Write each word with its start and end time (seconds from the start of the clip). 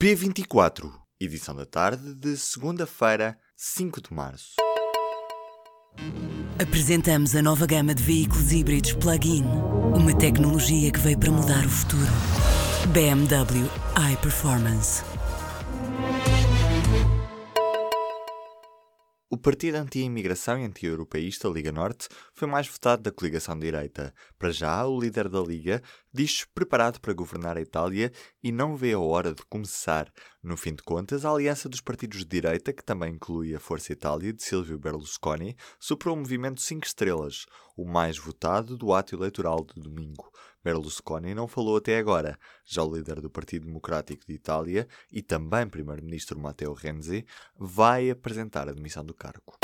P24, 0.00 0.92
edição 1.18 1.56
da 1.56 1.66
tarde 1.66 2.14
de 2.14 2.36
segunda-feira, 2.36 3.36
5 3.56 4.00
de 4.00 4.14
março. 4.14 4.54
Apresentamos 6.56 7.34
a 7.34 7.42
nova 7.42 7.66
gama 7.66 7.92
de 7.92 8.04
veículos 8.04 8.52
híbridos 8.52 8.92
plug-in. 8.92 9.42
Uma 9.42 10.16
tecnologia 10.16 10.92
que 10.92 11.00
veio 11.00 11.18
para 11.18 11.32
mudar 11.32 11.66
o 11.66 11.68
futuro. 11.68 12.12
BMW 12.92 13.68
iPerformance. 14.12 15.02
O 19.38 19.40
partido 19.40 19.76
anti-imigração 19.76 20.58
e 20.58 20.64
anti-europeísta 20.64 21.46
Liga 21.46 21.70
Norte 21.70 22.08
foi 22.34 22.48
mais 22.48 22.66
votado 22.66 23.04
da 23.04 23.12
coligação 23.12 23.56
de 23.56 23.66
direita. 23.66 24.12
Para 24.36 24.50
já, 24.50 24.84
o 24.84 24.98
líder 24.98 25.28
da 25.28 25.40
Liga 25.40 25.80
diz-se 26.12 26.44
preparado 26.48 27.00
para 27.00 27.12
governar 27.12 27.56
a 27.56 27.60
Itália 27.60 28.10
e 28.42 28.50
não 28.50 28.74
vê 28.74 28.94
a 28.94 28.98
hora 28.98 29.32
de 29.32 29.42
começar. 29.48 30.12
No 30.42 30.56
fim 30.56 30.74
de 30.74 30.82
contas, 30.82 31.24
a 31.24 31.30
aliança 31.30 31.68
dos 31.68 31.80
partidos 31.80 32.18
de 32.18 32.24
direita, 32.24 32.72
que 32.72 32.82
também 32.82 33.14
inclui 33.14 33.54
a 33.54 33.60
Força 33.60 33.92
Itália 33.92 34.32
de 34.32 34.42
Silvio 34.42 34.76
Berlusconi, 34.76 35.56
superou 35.78 36.16
o 36.16 36.18
movimento 36.18 36.60
5 36.60 36.84
estrelas, 36.84 37.46
o 37.78 37.84
mais 37.84 38.18
votado 38.18 38.76
do 38.76 38.92
ato 38.92 39.14
eleitoral 39.14 39.64
de 39.64 39.80
domingo. 39.80 40.28
Berlusconi 40.64 41.32
não 41.32 41.46
falou 41.46 41.76
até 41.76 41.96
agora. 41.96 42.36
Já 42.64 42.82
o 42.82 42.92
líder 42.92 43.20
do 43.20 43.30
Partido 43.30 43.66
Democrático 43.66 44.26
de 44.26 44.34
Itália 44.34 44.88
e 45.12 45.22
também 45.22 45.68
primeiro-ministro 45.68 46.40
Matteo 46.40 46.72
Renzi 46.72 47.24
vai 47.56 48.10
apresentar 48.10 48.68
a 48.68 48.72
demissão 48.72 49.04
do 49.04 49.14
cargo. 49.14 49.56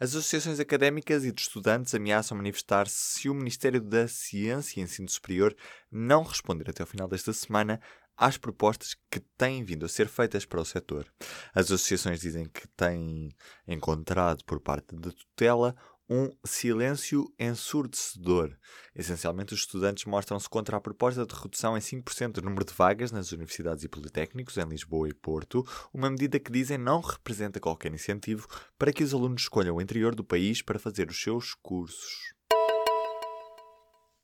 As 0.00 0.14
associações 0.14 0.58
académicas 0.58 1.26
e 1.26 1.30
de 1.30 1.42
estudantes 1.42 1.94
ameaçam 1.94 2.34
manifestar-se 2.34 2.96
se 2.96 3.28
o 3.28 3.34
Ministério 3.34 3.82
da 3.82 4.08
Ciência 4.08 4.80
e 4.80 4.82
Ensino 4.82 5.10
Superior 5.10 5.54
não 5.92 6.22
responder 6.22 6.70
até 6.70 6.82
ao 6.82 6.86
final 6.86 7.06
desta 7.06 7.34
semana 7.34 7.78
às 8.16 8.36
propostas 8.36 8.94
que 9.10 9.20
têm 9.20 9.64
vindo 9.64 9.84
a 9.86 9.88
ser 9.88 10.06
feitas 10.06 10.44
para 10.44 10.60
o 10.60 10.64
setor. 10.64 11.06
As 11.54 11.66
associações 11.66 12.20
dizem 12.20 12.46
que 12.46 12.68
têm 12.68 13.30
encontrado 13.66 14.44
por 14.44 14.60
parte 14.60 14.94
da 14.94 15.10
tutela 15.10 15.74
um 16.10 16.28
silêncio 16.44 17.32
ensurdecedor. 17.38 18.56
Essencialmente, 18.96 19.54
os 19.54 19.60
estudantes 19.60 20.04
mostram-se 20.06 20.48
contra 20.48 20.76
a 20.76 20.80
proposta 20.80 21.24
de 21.24 21.32
redução 21.32 21.76
em 21.76 21.80
5% 21.80 22.32
do 22.32 22.42
número 22.42 22.64
de 22.64 22.74
vagas 22.74 23.12
nas 23.12 23.30
universidades 23.30 23.84
e 23.84 23.88
politécnicos 23.88 24.58
em 24.58 24.64
Lisboa 24.64 25.08
e 25.08 25.14
Porto, 25.14 25.64
uma 25.94 26.10
medida 26.10 26.40
que 26.40 26.50
dizem 26.50 26.76
não 26.76 27.00
representa 27.00 27.60
qualquer 27.60 27.94
incentivo 27.94 28.48
para 28.76 28.92
que 28.92 29.04
os 29.04 29.14
alunos 29.14 29.42
escolham 29.42 29.76
o 29.76 29.80
interior 29.80 30.16
do 30.16 30.24
país 30.24 30.60
para 30.60 30.80
fazer 30.80 31.08
os 31.08 31.22
seus 31.22 31.54
cursos. 31.54 32.39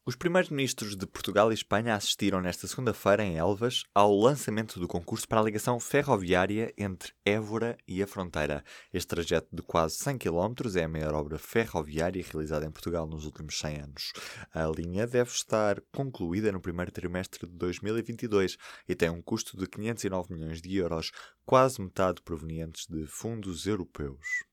Os 0.09 0.15
primeiros 0.15 0.51
ministros 0.51 0.95
de 0.95 1.05
Portugal 1.05 1.51
e 1.51 1.55
Espanha 1.55 1.97
assistiram 1.97 2.41
nesta 2.41 2.69
segunda-feira 2.69 3.25
em 3.25 3.39
Elvas 3.39 3.83
ao 3.93 4.17
lançamento 4.17 4.79
do 4.79 4.87
concurso 4.87 5.27
para 5.27 5.41
a 5.41 5.43
ligação 5.43 5.81
ferroviária 5.81 6.73
entre 6.79 7.13
Évora 7.25 7.77
e 7.89 8.01
a 8.01 8.07
fronteira. 8.07 8.63
Este 8.95 9.09
trajeto 9.09 9.49
de 9.53 9.63
quase 9.63 9.97
100 9.97 10.19
km 10.19 10.55
é 10.77 10.85
a 10.85 10.89
maior 10.89 11.13
obra 11.13 11.39
ferroviária 11.39 12.25
realizada 12.25 12.65
em 12.65 12.71
Portugal 12.71 13.05
nos 13.05 13.25
últimos 13.25 13.59
100 13.59 13.81
anos. 13.81 14.13
A 14.55 14.65
linha 14.67 15.09
deve 15.09 15.31
estar 15.31 15.83
concluída 15.93 16.53
no 16.53 16.61
primeiro 16.61 16.93
trimestre 16.93 17.45
de 17.45 17.55
2022 17.55 18.57
e 18.89 18.95
tem 18.95 19.11
um 19.11 19.21
custo 19.21 19.57
de 19.57 19.67
509 19.67 20.33
milhões 20.33 20.63
de 20.63 20.77
euros, 20.77 21.11
quase 21.45 21.83
metade 21.83 22.23
provenientes 22.23 22.87
de 22.87 23.09
fundos 23.09 23.67
europeus. 23.67 24.47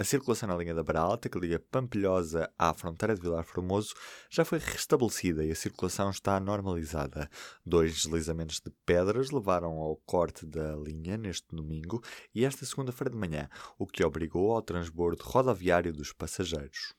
A 0.00 0.04
circulação 0.04 0.48
na 0.48 0.56
linha 0.56 0.74
da 0.74 0.82
Baralta, 0.82 1.28
que 1.28 1.38
liga 1.38 1.62
Pampilhosa 1.70 2.50
à 2.58 2.72
fronteira 2.72 3.14
de 3.14 3.20
Vilar 3.20 3.44
Formoso, 3.44 3.94
já 4.30 4.46
foi 4.46 4.58
restabelecida 4.58 5.44
e 5.44 5.50
a 5.52 5.54
circulação 5.54 6.08
está 6.08 6.40
normalizada. 6.40 7.28
Dois 7.66 7.92
deslizamentos 7.92 8.62
de 8.64 8.72
pedras 8.86 9.30
levaram 9.30 9.72
ao 9.72 9.96
corte 10.06 10.46
da 10.46 10.74
linha 10.74 11.18
neste 11.18 11.54
domingo 11.54 12.02
e 12.34 12.46
esta 12.46 12.64
segunda-feira 12.64 13.10
de 13.10 13.18
manhã, 13.18 13.50
o 13.78 13.86
que 13.86 14.02
obrigou 14.02 14.52
ao 14.52 14.62
transbordo 14.62 15.22
rodoviário 15.22 15.92
dos 15.92 16.14
passageiros. 16.14 16.94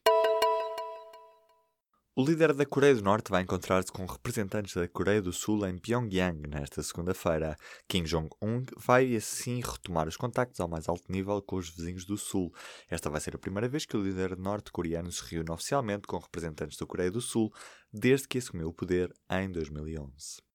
O 2.13 2.25
líder 2.25 2.53
da 2.53 2.65
Coreia 2.65 2.93
do 2.93 3.01
Norte 3.01 3.31
vai 3.31 3.41
encontrar-se 3.41 3.89
com 3.89 4.05
representantes 4.05 4.75
da 4.75 4.85
Coreia 4.85 5.21
do 5.21 5.31
Sul 5.31 5.65
em 5.65 5.77
Pyongyang 5.77 6.45
nesta 6.45 6.83
segunda-feira. 6.83 7.55
Kim 7.87 8.03
Jong-un 8.03 8.65
vai 8.75 9.15
assim 9.15 9.61
retomar 9.61 10.09
os 10.09 10.17
contactos 10.17 10.59
ao 10.59 10.67
mais 10.67 10.89
alto 10.89 11.09
nível 11.09 11.41
com 11.41 11.55
os 11.55 11.69
vizinhos 11.69 12.03
do 12.03 12.17
Sul. 12.17 12.53
Esta 12.89 13.09
vai 13.09 13.21
ser 13.21 13.33
a 13.33 13.39
primeira 13.39 13.69
vez 13.69 13.85
que 13.85 13.95
o 13.95 14.03
líder 14.03 14.37
norte-coreano 14.37 15.09
se 15.09 15.23
reúne 15.23 15.51
oficialmente 15.51 16.05
com 16.05 16.17
representantes 16.17 16.77
da 16.77 16.85
Coreia 16.85 17.09
do 17.09 17.21
Sul 17.21 17.49
desde 17.93 18.27
que 18.27 18.39
assumiu 18.39 18.67
o 18.67 18.73
poder 18.73 19.09
em 19.31 19.49
2011. 19.49 20.50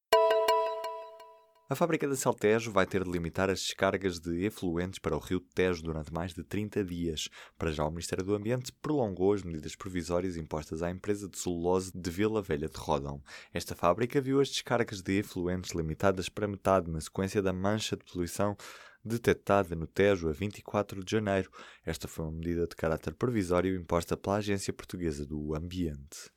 A 1.69 1.75
fábrica 1.75 2.07
da 2.07 2.15
Celtejo 2.15 2.71
vai 2.71 2.87
ter 2.87 3.03
de 3.03 3.11
limitar 3.11 3.51
as 3.51 3.59
descargas 3.59 4.21
de 4.21 4.45
efluentes 4.45 5.01
para 5.01 5.17
o 5.17 5.19
rio 5.19 5.41
Tejo 5.41 5.83
durante 5.83 6.13
mais 6.13 6.33
de 6.33 6.45
30 6.45 6.85
dias. 6.85 7.29
Para 7.59 7.73
já, 7.73 7.85
o 7.85 7.91
Ministério 7.91 8.25
do 8.25 8.37
Ambiente 8.37 8.71
prolongou 8.81 9.33
as 9.33 9.43
medidas 9.43 9.75
provisórias 9.75 10.37
impostas 10.37 10.81
à 10.81 10.93
empresa 10.93 11.29
de 11.29 11.37
celulose 11.37 11.91
de 11.93 12.09
Vila 12.09 12.41
Velha 12.41 12.69
de 12.69 12.79
Rodão. 12.79 13.21
Esta 13.53 13.75
fábrica 13.75 14.21
viu 14.21 14.41
as 14.41 14.49
descargas 14.49 15.03
de 15.03 15.19
efluentes 15.19 15.73
limitadas 15.73 16.29
para 16.29 16.47
metade 16.47 16.89
na 16.89 17.01
sequência 17.01 17.43
da 17.43 17.53
mancha 17.53 17.97
de 17.97 18.05
poluição 18.05 18.57
detectada 19.05 19.75
no 19.75 19.89
Tejo 19.89 20.29
a 20.29 20.33
24 20.33 21.03
de 21.03 21.11
janeiro. 21.11 21.51
Esta 21.85 22.07
foi 22.07 22.27
uma 22.27 22.33
medida 22.39 22.69
de 22.69 22.77
caráter 22.77 23.13
provisório 23.13 23.75
imposta 23.75 24.17
pela 24.17 24.37
Agência 24.37 24.73
Portuguesa 24.73 25.27
do 25.27 25.53
Ambiente. 25.53 26.36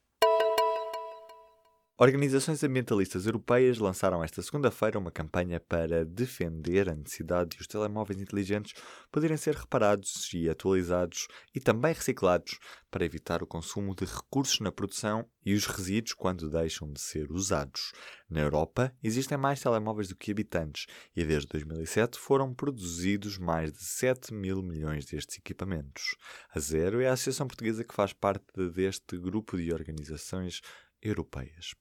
Organizações 2.01 2.63
ambientalistas 2.63 3.25
europeias 3.25 3.77
lançaram 3.77 4.23
esta 4.23 4.41
segunda-feira 4.41 4.97
uma 4.97 5.11
campanha 5.11 5.59
para 5.59 6.05
defender 6.05 6.87
a 6.89 6.95
necessidade 6.95 7.49
de 7.49 7.59
os 7.59 7.67
telemóveis 7.67 8.21
inteligentes 8.21 8.73
poderem 9.11 9.35
ser 9.35 9.53
reparados 9.53 10.33
e 10.33 10.49
atualizados 10.49 11.27
e 11.53 11.59
também 11.59 11.91
reciclados 11.91 12.57
para 12.89 13.03
evitar 13.03 13.43
o 13.43 13.45
consumo 13.45 13.93
de 13.93 14.05
recursos 14.05 14.61
na 14.61 14.71
produção 14.71 15.29
e 15.45 15.53
os 15.53 15.65
resíduos 15.65 16.13
quando 16.13 16.49
deixam 16.49 16.89
de 16.89 17.01
ser 17.01 17.29
usados. 17.33 17.91
Na 18.29 18.39
Europa, 18.39 18.95
existem 19.03 19.37
mais 19.37 19.59
telemóveis 19.59 20.07
do 20.07 20.15
que 20.15 20.31
habitantes 20.31 20.85
e 21.13 21.25
desde 21.25 21.49
2007 21.49 22.17
foram 22.17 22.53
produzidos 22.53 23.37
mais 23.37 23.73
de 23.73 23.83
7 23.83 24.33
mil 24.33 24.63
milhões 24.63 25.05
destes 25.05 25.37
equipamentos. 25.37 26.15
A 26.55 26.61
Zero 26.61 27.01
é 27.01 27.09
a 27.09 27.13
associação 27.13 27.45
portuguesa 27.45 27.83
que 27.83 27.93
faz 27.93 28.13
parte 28.13 28.45
deste 28.69 29.17
grupo 29.17 29.57
de 29.57 29.73
organizações 29.73 30.61
europeias. 31.01 31.73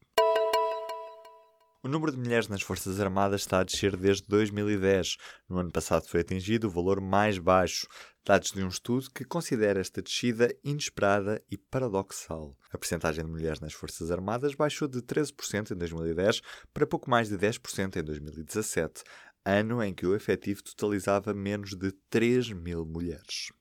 O 1.81 1.87
número 1.87 2.11
de 2.11 2.19
mulheres 2.19 2.49
nas 2.49 2.61
Forças 2.61 2.99
Armadas 2.99 3.43
está 3.43 3.61
a 3.61 3.63
descer 3.63 3.97
desde 3.97 4.27
2010. 4.27 5.17
No 5.49 5.59
ano 5.59 5.71
passado 5.71 6.09
foi 6.09 6.23
atingido 6.23 6.67
o 6.67 6.71
valor 6.71 7.01
mais 7.01 7.39
baixo, 7.39 7.87
dados 8.27 8.51
de 8.51 8.65
um 8.65 8.69
estudo 8.69 9.09
que 9.13 9.25
considera 9.25 9.81
esta 9.81 10.03
descida 10.03 10.53
inesperada 10.65 11.41
e 11.49 11.57
paradoxal. 11.57 12.57
A 12.73 12.79
percentagem 12.79 13.25
de 13.25 13.31
mulheres 13.31 13.61
nas 13.61 13.75
Forças 13.75 14.11
Armadas 14.11 14.57
baixou 14.57 14.89
de 14.89 15.01
13% 15.01 15.71
em 15.71 15.77
2010 15.77 16.41
para 16.75 16.85
pouco 16.85 17.09
mais 17.09 17.29
de 17.29 17.39
10% 17.39 17.95
em 17.95 18.03
2017, 18.03 19.05
ano 19.45 19.81
em 19.81 19.95
que 19.95 20.05
o 20.05 20.17
efetivo 20.17 20.65
totalizava 20.65 21.33
menos 21.33 21.77
de 21.77 21.93
3 22.11 22.51
mil 22.55 22.85
mulheres. 22.85 23.53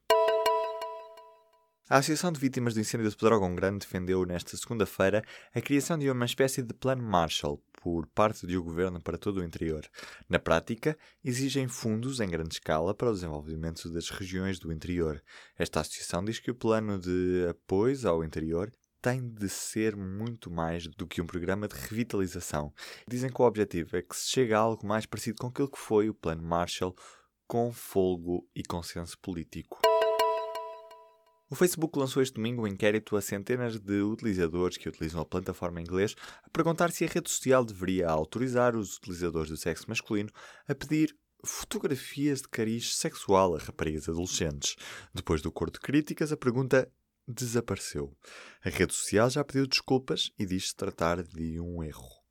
A 1.88 1.98
Associação 1.98 2.32
de 2.32 2.40
Vítimas 2.40 2.74
do 2.74 2.80
Incêndio 2.80 3.08
de 3.08 3.16
Pedrógão 3.16 3.54
Grande 3.54 3.86
defendeu 3.86 4.26
nesta 4.26 4.56
segunda-feira 4.56 5.22
a 5.54 5.60
criação 5.60 5.96
de 5.96 6.10
uma 6.10 6.26
espécie 6.26 6.62
de 6.62 6.74
plano 6.74 7.02
Marshall 7.02 7.62
por 7.80 8.06
parte 8.08 8.46
do 8.46 8.62
governo 8.62 9.00
para 9.00 9.18
todo 9.18 9.38
o 9.38 9.44
interior. 9.44 9.86
Na 10.28 10.38
prática, 10.38 10.96
exigem 11.24 11.68
fundos 11.68 12.20
em 12.20 12.28
grande 12.28 12.54
escala 12.54 12.94
para 12.94 13.10
o 13.10 13.14
desenvolvimento 13.14 13.90
das 13.92 14.10
regiões 14.10 14.58
do 14.58 14.72
interior. 14.72 15.22
Esta 15.56 15.80
associação 15.80 16.24
diz 16.24 16.38
que 16.38 16.50
o 16.50 16.54
plano 16.54 16.98
de 16.98 17.46
apoio 17.48 18.08
ao 18.08 18.24
interior 18.24 18.70
tem 19.00 19.28
de 19.28 19.48
ser 19.48 19.96
muito 19.96 20.50
mais 20.50 20.86
do 20.88 21.06
que 21.06 21.22
um 21.22 21.26
programa 21.26 21.68
de 21.68 21.76
revitalização. 21.76 22.72
Dizem 23.06 23.30
que 23.30 23.40
o 23.40 23.44
objetivo 23.44 23.96
é 23.96 24.02
que 24.02 24.16
se 24.16 24.28
chegue 24.28 24.52
a 24.52 24.58
algo 24.58 24.86
mais 24.86 25.06
parecido 25.06 25.38
com 25.40 25.46
aquilo 25.46 25.70
que 25.70 25.78
foi 25.78 26.08
o 26.08 26.14
Plano 26.14 26.42
Marshall, 26.42 26.94
com 27.46 27.72
folgo 27.72 28.46
e 28.54 28.62
consenso 28.62 29.16
político. 29.18 29.80
O 31.50 31.54
Facebook 31.54 31.98
lançou 31.98 32.22
este 32.22 32.34
domingo 32.34 32.62
um 32.62 32.66
inquérito 32.66 33.16
a 33.16 33.22
centenas 33.22 33.80
de 33.80 34.02
utilizadores 34.02 34.76
que 34.76 34.86
utilizam 34.86 35.22
a 35.22 35.24
plataforma 35.24 35.80
em 35.80 35.82
inglês 35.82 36.14
a 36.44 36.50
perguntar 36.50 36.90
se 36.90 37.06
a 37.06 37.08
rede 37.08 37.30
social 37.30 37.64
deveria 37.64 38.06
autorizar 38.06 38.76
os 38.76 38.98
utilizadores 38.98 39.48
do 39.48 39.56
sexo 39.56 39.88
masculino 39.88 40.30
a 40.68 40.74
pedir 40.74 41.16
fotografias 41.42 42.42
de 42.42 42.48
cariz 42.48 42.94
sexual 42.96 43.54
a 43.54 43.58
raparigas 43.58 44.10
adolescentes. 44.10 44.76
Depois 45.14 45.40
do 45.40 45.50
coro 45.50 45.70
de 45.70 45.80
críticas, 45.80 46.32
a 46.32 46.36
pergunta 46.36 46.86
desapareceu. 47.26 48.14
A 48.62 48.68
rede 48.68 48.92
social 48.92 49.30
já 49.30 49.42
pediu 49.42 49.66
desculpas 49.66 50.30
e 50.38 50.44
diz-se 50.44 50.76
tratar 50.76 51.22
de 51.22 51.58
um 51.58 51.82
erro. 51.82 52.27